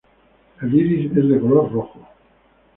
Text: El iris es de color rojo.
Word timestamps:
El 0.63 0.73
iris 0.73 1.15
es 1.15 1.29
de 1.29 1.39
color 1.39 1.71
rojo. 1.71 2.07